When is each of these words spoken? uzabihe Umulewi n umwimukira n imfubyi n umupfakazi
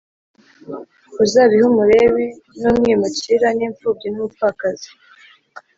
uzabihe 1.23 1.63
Umulewi 1.71 2.25
n 2.59 2.63
umwimukira 2.71 3.47
n 3.57 3.59
imfubyi 3.67 4.07
n 4.09 4.15
umupfakazi 4.19 4.89